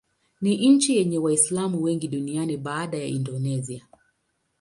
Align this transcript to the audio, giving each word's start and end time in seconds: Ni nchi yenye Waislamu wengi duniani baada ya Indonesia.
Ni 0.41 0.69
nchi 0.69 0.95
yenye 0.97 1.17
Waislamu 1.17 1.83
wengi 1.83 2.07
duniani 2.07 2.57
baada 2.57 2.97
ya 2.97 3.05
Indonesia. 3.05 3.85